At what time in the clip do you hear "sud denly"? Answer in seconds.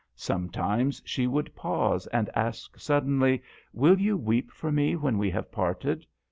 2.79-3.43